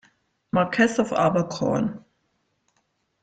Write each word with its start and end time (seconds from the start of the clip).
Marquess 0.51 0.97
of 0.97 1.13
Abercorn. 1.13 2.03